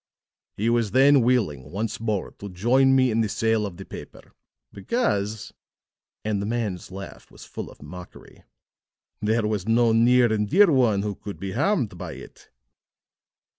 [0.57, 4.33] "He was then willing, once more, to join me in the sale of the paper,
[4.73, 5.53] because,"
[6.25, 8.41] and the man's laugh was full of mockery,
[9.21, 12.49] "there was no near and dear one who could be harmed by it."